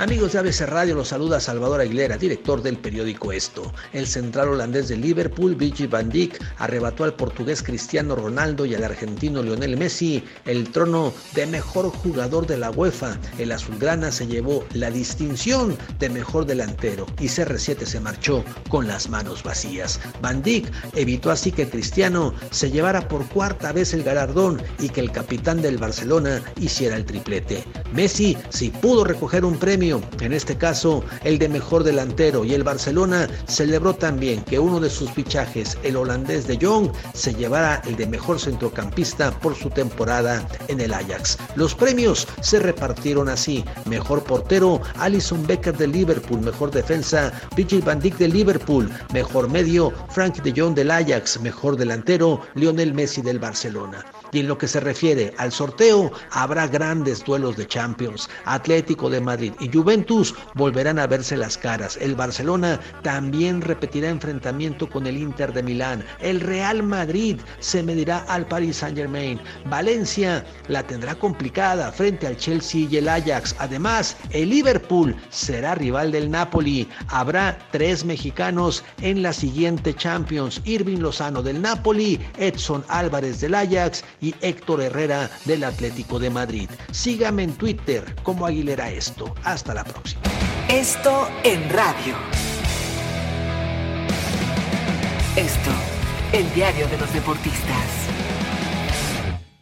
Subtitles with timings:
[0.00, 3.72] Amigos de ABC Radio, los saluda Salvador Aguilera, director del periódico Esto.
[3.92, 8.84] El central holandés de Liverpool, Virgil van Dijk, arrebató al portugués Cristiano Ronaldo y al
[8.84, 13.18] argentino Lionel Messi el trono de mejor jugador de la UEFA.
[13.38, 19.08] El azulgrana se llevó la distinción de mejor delantero y CR7 se marchó con las
[19.08, 19.98] manos vacías.
[20.22, 25.00] Van Dijk evitó así que Cristiano se llevara por cuarta vez el galardón y que
[25.00, 27.64] el capitán del Barcelona hiciera el triplete.
[27.92, 29.87] Messi sí pudo recoger un premio
[30.20, 34.90] en este caso el de mejor delantero, y el Barcelona celebró también que uno de
[34.90, 40.46] sus fichajes, el holandés de Jong, se llevara el de mejor centrocampista por su temporada
[40.68, 41.38] en el Ajax.
[41.56, 48.00] Los premios se repartieron así: mejor portero, Alison Becker de Liverpool, mejor defensa, Virgil van
[48.00, 53.38] Dijk de Liverpool, mejor medio, Frank de Jong del Ajax, mejor delantero, Lionel Messi del
[53.38, 54.04] Barcelona.
[54.30, 58.28] Y en lo que se refiere al sorteo, habrá grandes duelos de Champions.
[58.44, 61.96] Atlético de Madrid y Juventus volverán a verse las caras.
[62.00, 66.04] El Barcelona también repetirá enfrentamiento con el Inter de Milán.
[66.20, 69.40] El Real Madrid se medirá al Paris Saint-Germain.
[69.66, 73.54] Valencia la tendrá complicada frente al Chelsea y el Ajax.
[73.60, 76.88] Además, el Liverpool será rival del Napoli.
[77.06, 80.60] Habrá tres mexicanos en la siguiente Champions.
[80.64, 86.68] Irving Lozano del Napoli, Edson Álvarez del Ajax y Héctor Herrera del Atlético de Madrid.
[86.90, 89.32] Sígame en Twitter como Aguilera Esto.
[89.68, 90.22] Hasta la próxima.
[90.66, 92.14] Esto en radio.
[95.36, 95.70] Esto,
[96.32, 98.17] el diario de los deportistas.